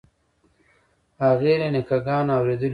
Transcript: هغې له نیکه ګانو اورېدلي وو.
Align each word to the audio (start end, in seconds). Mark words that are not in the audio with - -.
هغې 1.23 1.53
له 1.61 1.67
نیکه 1.73 1.97
ګانو 2.05 2.31
اورېدلي 2.37 2.67
وو. 2.69 2.69